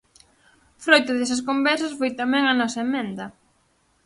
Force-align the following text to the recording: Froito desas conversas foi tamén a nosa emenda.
Froito 0.83 1.11
desas 1.15 1.45
conversas 1.49 1.97
foi 1.99 2.11
tamén 2.21 2.43
a 2.47 2.57
nosa 2.61 2.79
emenda. 2.87 3.25